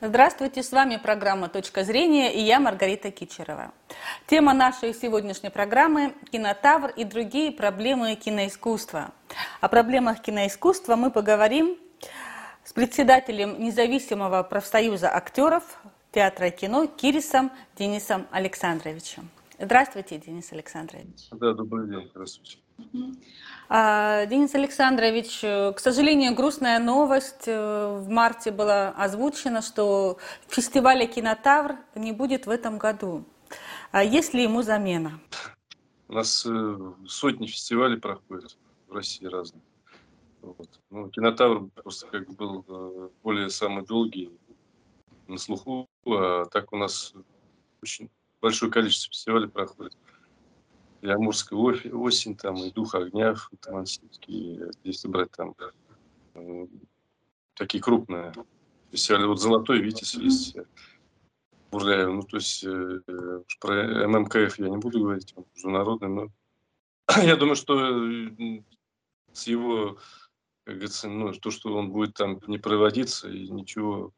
[0.00, 3.72] Здравствуйте, с вами программа «Точка зрения» и я Маргарита Кичерова.
[4.28, 9.10] Тема нашей сегодняшней программы– кинотавр и другие проблемы киноискусства.
[9.60, 11.76] О проблемах киноискусства мы поговорим
[12.62, 15.64] с председателем независимого профсоюза актеров
[16.12, 19.28] театра и кино Кирисом Денисом Александровичем.
[19.58, 21.26] Здравствуйте, Денис Александрович.
[21.32, 22.58] Да, добрый день, здравствуйте.
[23.70, 27.46] А, Денис Александрович, э, к сожалению, грустная новость.
[27.46, 30.18] Э, в марте была озвучена, что
[30.48, 33.24] фестиваля «Кинотавр» не будет в этом году.
[33.92, 35.20] А есть ли ему замена?
[36.08, 38.56] У нас э, сотни фестивалей проходят
[38.88, 39.62] в России разные.
[40.40, 40.80] Вот.
[40.88, 44.30] Ну, кинотавр просто как бы был более самый долгий
[45.26, 47.12] на слуху, а так у нас
[47.82, 48.08] очень
[48.40, 49.94] большое количество фестивалей проходит
[51.00, 55.54] и Амурская осень, там, и Дух огня, Тамансийский, если брать там
[56.34, 56.66] э,
[57.54, 58.32] такие крупные
[58.90, 59.26] фестивали.
[59.26, 60.56] Вот Золотой Витязь есть,
[61.70, 63.00] Бурляев, ну, то есть э,
[63.60, 66.28] про ММКФ я не буду говорить, он международный, но
[67.22, 68.62] я думаю, что э,
[69.32, 69.98] с его,
[70.64, 74.12] как говорится, ну, то, что он будет там не проводиться, и ничего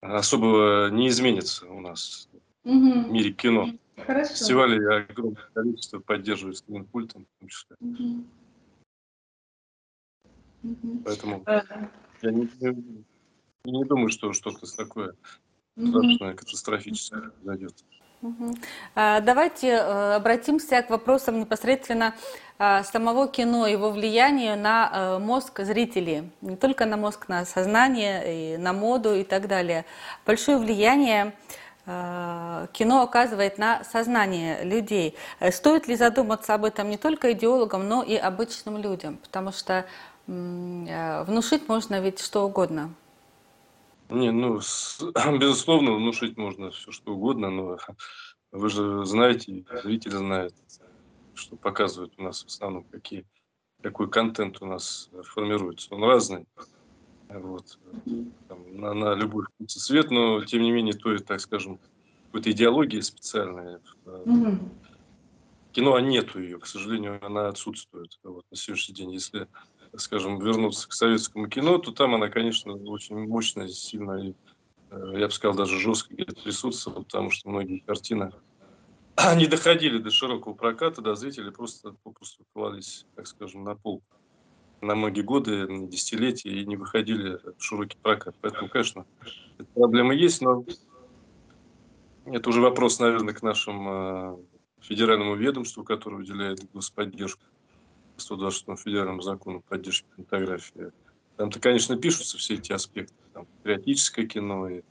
[0.00, 2.28] особого не изменится у нас
[2.64, 3.02] угу.
[3.02, 3.70] в мире кино.
[4.06, 4.30] Хорошо.
[4.30, 6.62] Фестивали огромное количество поддерживают с
[6.92, 7.76] пультом в том числе.
[7.80, 8.24] Угу.
[10.62, 11.02] Угу.
[11.04, 11.62] Поэтому а,
[12.22, 13.02] я не, не,
[13.64, 15.14] не думаю, что что-то такое
[15.76, 16.36] страшное, угу.
[16.36, 17.74] катастрофическое произойдет.
[18.22, 18.54] Угу.
[18.94, 22.14] Давайте э, обратимся к вопросам непосредственно
[22.58, 28.54] а, самого кино, его влиянию на э, мозг зрителей, не только на мозг, на сознание,
[28.54, 29.84] и на моду и так далее.
[30.24, 35.14] Большое влияние Э, кино оказывает на сознание людей.
[35.38, 39.18] Э, стоит ли задуматься об этом не только идеологам, но и обычным людям?
[39.18, 39.86] Потому что
[40.26, 42.92] э, внушить можно ведь что угодно.
[44.08, 45.00] Не, ну, с,
[45.38, 47.78] безусловно, внушить можно все что угодно, но
[48.50, 50.54] вы же знаете, зритель знает,
[51.34, 53.24] что показывают у нас в основном, какие,
[53.80, 55.94] какой контент у нас формируется.
[55.94, 56.46] Он разный.
[57.28, 57.78] Вот.
[58.48, 61.80] Там, на, на любой вкус и цвет, но тем не менее, то, так скажем,
[62.26, 63.78] какой-то идеологии специальной.
[64.04, 64.58] Mm-hmm.
[65.72, 69.12] Кино нету ее, к сожалению, она отсутствует вот, на сегодняшний день.
[69.12, 69.48] Если,
[69.96, 74.34] скажем, вернуться к советскому кино, то там она, конечно, очень мощная, сильная,
[74.90, 78.32] э, я бы сказал, даже жестко присутствовала, потому что многие картины
[79.36, 84.02] не доходили до широкого проката, до зрителей просто попросту клались, так скажем, на пол
[84.80, 88.34] на многие годы, на десятилетия и не выходили в широкий прокат.
[88.40, 89.06] Поэтому, конечно,
[89.58, 90.64] эта проблема есть, но
[92.26, 94.44] это уже вопрос, наверное, к нашему
[94.80, 97.42] федеральному ведомству, которое уделяет господдержку
[98.16, 100.92] 126 федеральному закону поддержки фотографии.
[101.36, 103.14] Там-то, конечно, пишутся все эти аспекты.
[103.32, 104.82] Там, патриотическое кино, и,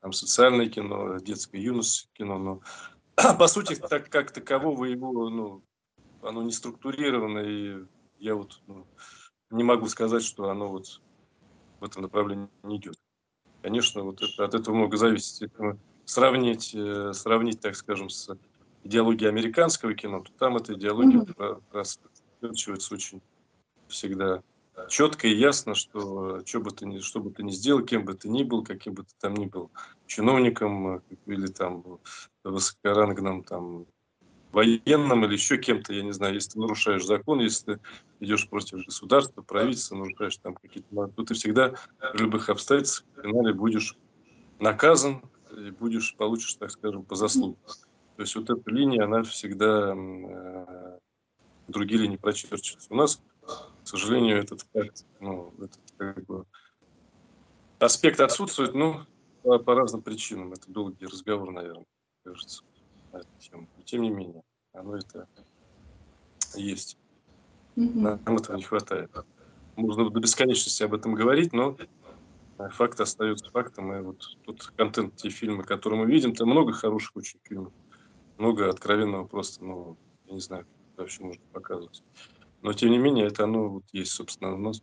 [0.00, 2.38] там, социальное кино, детское юношеское кино.
[2.38, 2.60] Но,
[3.38, 5.62] по сути, так как такового его, ну,
[6.22, 7.84] оно не структурировано, и
[8.18, 8.86] я вот ну,
[9.54, 11.00] не могу сказать, что оно вот
[11.80, 12.96] в этом направлении не идет.
[13.62, 15.40] Конечно, вот это, от этого много зависит.
[15.42, 18.36] Если сравнить, э, сравнить, так скажем, с
[18.82, 21.62] идеологией американского кино, то там эта идеология mm-hmm.
[21.70, 23.22] просвечивается очень
[23.88, 24.42] всегда
[24.88, 28.14] четко и ясно, что что бы ты ни, что бы ты ни сделал, кем бы
[28.14, 29.70] ты ни был, каким бы ты там ни был,
[30.06, 32.00] чиновником э, или там
[32.42, 33.86] высокоранговым там
[34.54, 37.80] военным или еще кем-то, я не знаю, если ты нарушаешь закон, если ты
[38.20, 41.08] идешь против государства, правительства, нарушаешь там какие-то...
[41.08, 43.96] То ты всегда в любых обстоятельствах в финале будешь
[44.60, 47.58] наказан и будешь, получишь, так скажем, по заслугам.
[48.16, 50.98] То есть вот эта линия, она всегда э,
[51.66, 52.86] другие линии прочерчивается.
[52.90, 54.64] У нас, к сожалению, этот
[55.18, 56.44] ну, этот, как бы,
[57.80, 59.00] аспект отсутствует, ну,
[59.42, 60.52] по, по разным причинам.
[60.52, 61.86] Это долгий разговор, наверное,
[62.24, 62.62] кажется
[63.52, 64.42] Но тем не менее,
[64.72, 65.28] оно это
[66.54, 66.98] есть.
[67.76, 68.18] Mm-hmm.
[68.24, 69.10] Нам этого не хватает.
[69.76, 71.76] Можно до бесконечности об этом говорить, но
[72.70, 73.92] факт остается фактом.
[73.92, 77.72] И вот тут контент, те фильмы, которые мы видим, там много хороших очень фильмов.
[78.38, 79.96] Много откровенного просто, ну,
[80.26, 82.02] я не знаю, вообще можно показывать.
[82.62, 84.82] Но, тем не менее, это оно вот есть, собственно, у нас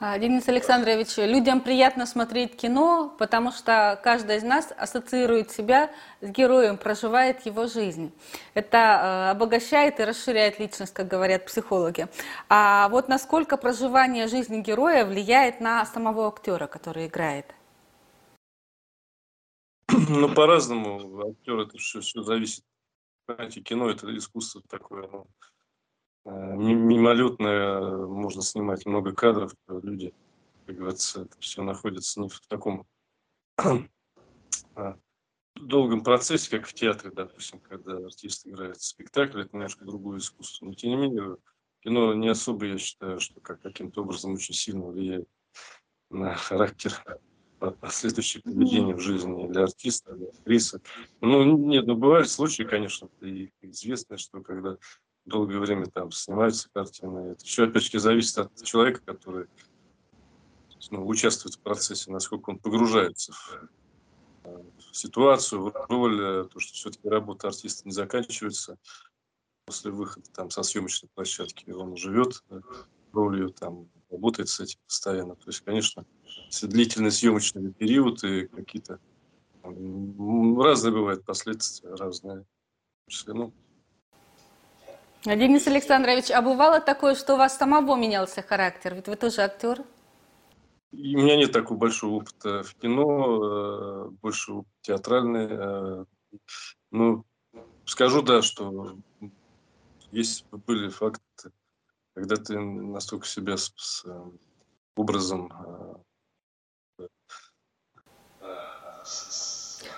[0.00, 5.90] Денис Александрович, людям приятно смотреть кино, потому что каждый из нас ассоциирует себя
[6.20, 8.12] с героем, проживает его жизнь.
[8.54, 12.06] Это а, обогащает и расширяет личность, как говорят психологи.
[12.48, 17.52] А вот насколько проживание жизни героя влияет на самого актера, который играет?
[19.88, 21.28] Ну, по-разному.
[21.30, 22.62] Актер это все, все зависит.
[23.26, 25.08] Понимаете, кино это искусство такое.
[25.08, 25.26] Ну,
[26.28, 30.12] Э, мимолетно можно снимать много кадров, люди,
[30.66, 32.86] как говорится, это все находится не в таком
[35.54, 40.66] долгом процессе, как в театре, допустим, когда артист играет спектакль, это немножко другое искусство.
[40.66, 41.38] Но тем не менее,
[41.80, 45.28] кино не особо, я считаю, что как каким-то образом очень сильно влияет
[46.10, 46.92] на характер
[47.80, 50.82] последующее поведение в жизни для артиста, для актрисы.
[51.22, 54.76] Ну, нет, ну, бывают случаи, конечно, и известно, что когда
[55.28, 59.46] долгое время там снимаются картины, это еще, опять же, зависит от человека, который
[60.90, 63.68] ну, участвует в процессе, насколько он погружается в,
[64.44, 68.78] в ситуацию, в роль, э, то, что все-таки работа артиста не заканчивается
[69.66, 72.42] после выхода там со съемочной площадки, он живет
[73.12, 75.34] ролью, там, работает с этим постоянно.
[75.36, 76.06] То есть, конечно,
[76.62, 78.98] длительный съемочный период и какие-то
[79.62, 82.46] разные бывают последствия, разные.
[83.26, 83.52] Ну,
[85.24, 88.94] Денис Александрович, а бывало такое, что у вас самого менялся характер?
[88.94, 89.82] Ведь вы тоже актер.
[90.92, 95.46] И у меня нет такого большого опыта в кино, э, больше театральный.
[95.50, 96.04] Э,
[96.90, 97.24] ну,
[97.84, 98.96] скажу, да, что
[100.12, 101.50] есть были факты,
[102.14, 104.30] когда ты настолько себя с, с э,
[104.96, 105.52] образом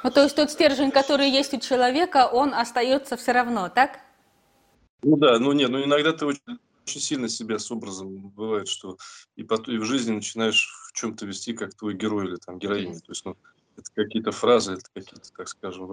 [0.03, 4.01] ну, то есть тот стержень, который есть у человека, он остается все равно, так?
[5.03, 8.99] Ну да, ну нет, ну иногда ты очень, очень сильно себя с образом бывает, что
[9.37, 12.99] и, потом, и в жизни начинаешь в чем-то вести как твой герой или там героиня.
[13.01, 13.37] То есть, ну,
[13.77, 15.87] это какие-то фразы, это какие-то, так скажем,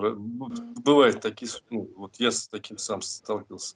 [0.75, 3.75] бывает такие, ну, вот я с таким сам сталкивался,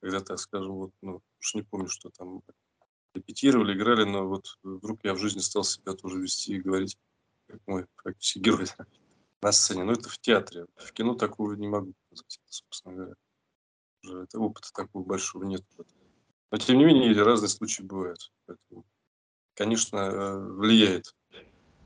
[0.00, 2.40] когда, так скажем, вот, ну, уж не помню, что там
[3.14, 6.96] репетировали, играли, но вот вдруг я в жизни стал себя тоже вести и говорить,
[7.46, 8.66] как мой практически герой
[9.42, 9.84] на сцене.
[9.84, 10.66] Но это в театре.
[10.76, 13.14] В кино такого не могу сказать, собственно говоря
[14.06, 15.64] уже это опыта такого большого нет.
[16.50, 18.32] Но тем не менее разные случаи бывают.
[18.46, 18.84] Поэтому,
[19.54, 21.14] конечно, э, влияет.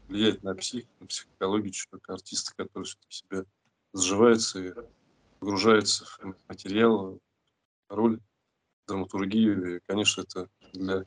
[0.09, 3.45] Влияет на псих, на психологию человека, артиста, который все-таки себя
[3.95, 4.73] сживается и
[5.39, 7.19] погружается в материал,
[7.89, 8.21] роль,
[8.87, 9.77] драматургию.
[9.77, 11.05] И, конечно, это для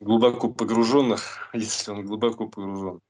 [0.00, 1.22] глубоко погруженных,
[1.52, 3.00] если он глубоко погружен,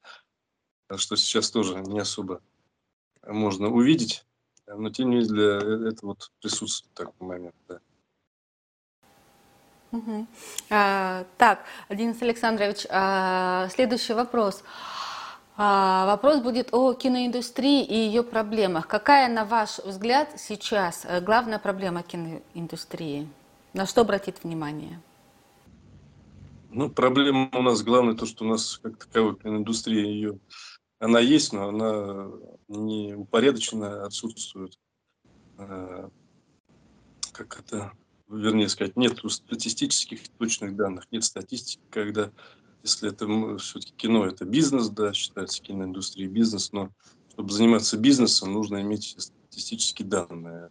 [0.97, 2.43] что сейчас тоже не особо
[3.27, 4.25] можно увидеть
[4.77, 7.81] но тем не менее для этого вот присутствует такой момент, да.
[9.91, 10.27] Угу.
[10.71, 14.63] А, так, Денис Александрович, а, следующий вопрос.
[15.57, 18.87] А, вопрос будет о киноиндустрии и ее проблемах.
[18.87, 23.27] Какая, на ваш взгляд, сейчас э, главная проблема киноиндустрии?
[23.73, 25.01] На что обратить внимание?
[26.71, 30.39] Ну, проблема у нас главная то, что у нас как таковой киноиндустрия ее
[30.99, 32.29] она есть, но она
[32.69, 34.79] не упорядоченно отсутствует.
[35.57, 36.11] А,
[37.33, 37.93] как это,
[38.29, 42.31] вернее сказать, нет статистических точных данных, нет статистики, когда,
[42.83, 46.91] если это все-таки кино, это бизнес, да, считается киноиндустрия бизнес, но
[47.31, 50.71] чтобы заниматься бизнесом, нужно иметь статистические данные,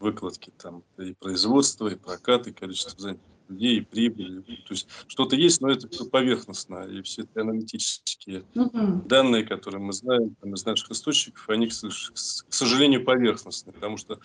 [0.00, 4.40] выкладки там и производства, и прокат, и количество занятых людей, прибыли.
[4.40, 6.84] То есть что-то есть, но это поверхностно.
[6.84, 9.02] И все эти аналитические угу.
[9.06, 14.20] данные, которые мы знаем там, из наших источников, они, к сожалению, поверхностные, потому что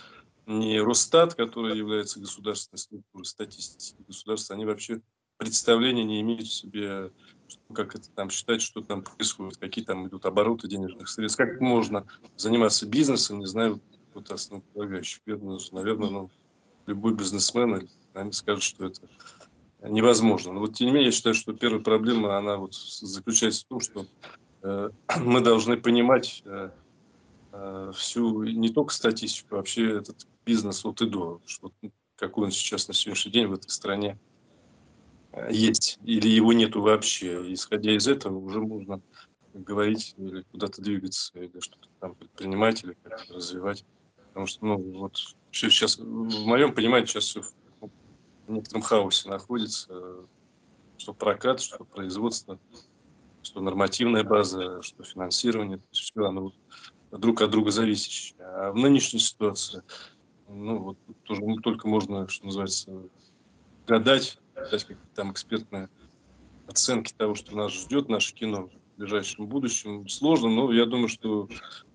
[0.46, 5.02] не Росстат, который является государственной структурой статистики государства, они вообще
[5.38, 7.12] представления не имеют в себе,
[7.74, 12.06] как это там считать, что там происходит, какие там идут обороты денежных средств, как можно
[12.38, 13.82] заниматься бизнесом, не знаю,
[14.14, 15.22] вот основополагающих.
[15.26, 16.32] Наверное, ну,
[16.86, 19.02] любой бизнесмен они скажут, что это
[19.82, 20.54] невозможно.
[20.54, 23.80] Но вот тем не менее, я считаю, что первая проблема, она вот заключается в том,
[23.80, 24.06] что
[24.62, 24.90] э,
[25.20, 26.70] мы должны понимать э,
[27.52, 31.72] э, всю, не только статистику, а вообще этот бизнес от и до, что,
[32.16, 34.18] какой он сейчас на сегодняшний день в этой стране
[35.32, 37.54] э, есть, или его нету вообще.
[37.54, 39.02] Исходя из этого уже можно
[39.54, 43.86] говорить или куда-то двигаться, или что-то там предпринимать, или как-то развивать.
[44.30, 45.18] Потому что, ну, вот
[45.52, 47.44] сейчас, в моем понимании, сейчас все
[48.52, 50.26] некотором хаосе находится,
[50.98, 52.60] что прокат, что производство,
[53.42, 56.52] что нормативная база, что финансирование, все оно
[57.12, 58.40] друг от друга зависящее.
[58.40, 59.84] А в нынешней ситуации,
[60.48, 62.92] ну, вот тоже только можно, что называется,
[63.86, 65.90] гадать, дать какие-то там экспертные
[66.68, 70.08] оценки того, что нас ждет, наше кино в ближайшем будущем.
[70.08, 71.50] Сложно, но я думаю, что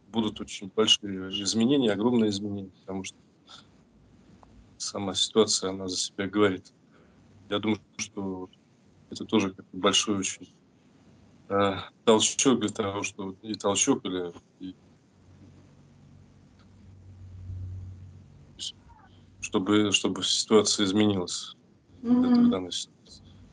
[0.08, 3.16] будут очень большие изменения, огромные изменения, потому что
[4.78, 6.72] сама ситуация, она за себя говорит.
[7.50, 8.48] Я думаю, что
[9.10, 10.54] это тоже большой очень
[11.48, 14.74] э, толчок для того, что и толчок или и,
[19.40, 21.56] чтобы чтобы ситуация изменилась
[22.02, 22.88] mm-hmm.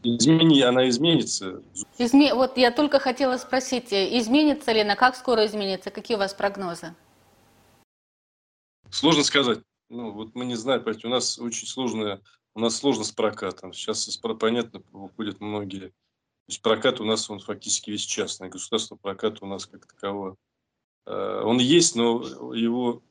[0.07, 1.63] Измени, она изменится.
[1.97, 2.35] Изме...
[2.35, 6.33] Вот я только хотела спросить, э, изменится ли она, как скоро изменится, какие у вас
[6.35, 6.93] прогнозы?
[8.91, 9.59] Сложно сказать.
[9.89, 12.21] Ну, вот мы не знаем, понимаете, у нас очень сложная,
[12.53, 13.73] у нас сложно с прокатом.
[13.73, 15.89] Сейчас, понятно, выходят многие.
[15.89, 18.49] То есть прокат у нас, он фактически весь частный.
[18.49, 20.37] Государственный прокат у нас как такового.
[21.05, 23.01] Э, он есть, но его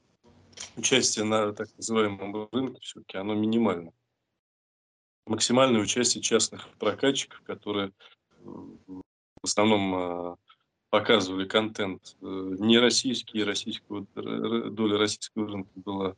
[0.76, 3.92] участие на так называемом рынке все-таки, оно минимально
[5.26, 7.92] максимальное участие частных прокатчиков, которые
[8.42, 9.02] в
[9.42, 10.36] основном а,
[10.90, 12.26] показывали контент э,
[12.58, 16.14] не российский, российского, доля российского рынка была э,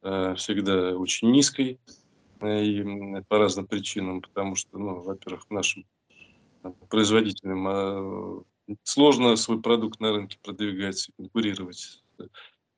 [0.00, 1.78] всегда очень низкой,
[2.40, 5.84] э, и по разным причинам, потому что, ну, во-первых, нашим
[6.88, 8.42] производителям а,
[8.82, 12.02] сложно свой продукт на рынке продвигать, конкурировать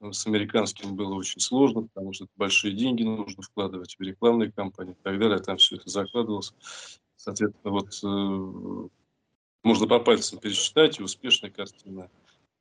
[0.00, 5.02] с американским было очень сложно, потому что большие деньги нужно вкладывать в рекламные кампании и
[5.02, 5.38] так далее.
[5.40, 6.54] Там все это закладывалось.
[7.16, 8.88] Соответственно, вот э,
[9.62, 12.10] можно по пальцам пересчитать, и успешная картина,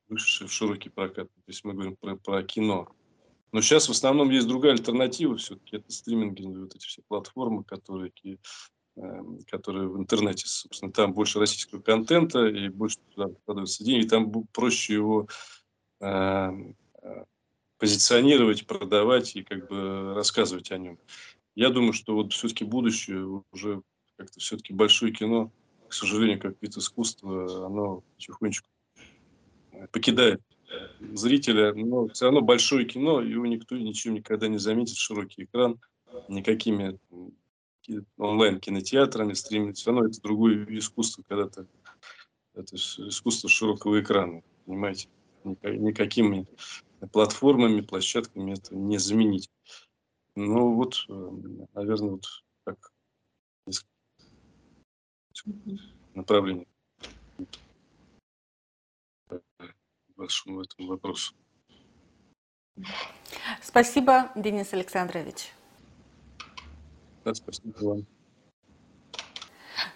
[0.08, 1.28] вышедшая в широкий прокат.
[1.28, 2.88] То есть мы говорим про, про кино.
[3.52, 5.76] Но сейчас в основном есть другая альтернатива все-таки.
[5.76, 11.80] Это стриминги, вот эти все платформы, которые, э, которые в интернете, собственно, там больше российского
[11.80, 14.04] контента и больше туда вкладываются деньги.
[14.04, 15.28] И там проще его
[16.00, 16.50] э,
[17.78, 20.98] позиционировать, продавать и как бы рассказывать о нем.
[21.54, 23.82] Я думаю, что вот все-таки будущее уже
[24.16, 25.50] как-то все-таки большое кино,
[25.88, 28.68] к сожалению, как вид искусства, оно потихонечку
[29.92, 30.40] покидает
[31.00, 35.80] зрителя, но все равно большое кино, его никто ничем никогда не заметит, широкий экран,
[36.28, 36.98] никакими
[38.18, 41.66] онлайн-кинотеатрами, стриминг, все равно это другое искусство, когда то
[42.54, 45.08] это искусство широкого экрана, понимаете,
[45.44, 46.46] никакими
[47.12, 49.50] платформами, площадками это не заменить.
[50.36, 51.30] Ну вот, э,
[51.74, 52.24] наверное, вот
[52.64, 52.92] так
[56.14, 56.66] направление
[60.20, 61.34] вашему этому вопросу.
[63.62, 65.52] Спасибо, Денис Александрович.
[67.24, 68.06] Да, спасибо вам.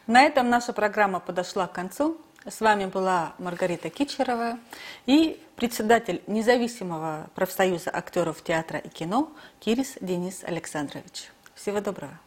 [0.06, 2.20] На этом наша программа подошла к концу.
[2.46, 4.58] С вами была Маргарита Кичерова
[5.06, 11.30] и председатель независимого профсоюза актеров театра и кино Кирис Денис Александрович.
[11.54, 12.20] Всего доброго.